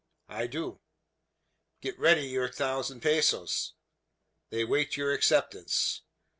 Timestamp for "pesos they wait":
3.01-4.97